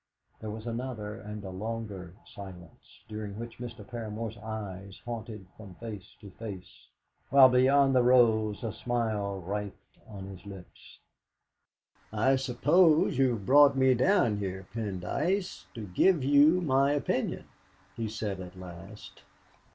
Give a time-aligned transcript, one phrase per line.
[0.39, 3.85] There was another and a longer silence, during which Mr.
[3.87, 6.87] Paramor's eyes haunted from face to face,
[7.29, 10.97] while beyond the rose a smile writhed on his lips.
[12.11, 17.45] "I suppose you have brought me down here, Pendyce, to give you my opinion,"
[17.95, 19.21] he said at last.